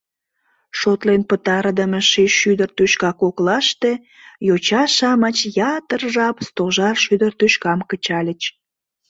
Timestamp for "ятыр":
5.75-6.01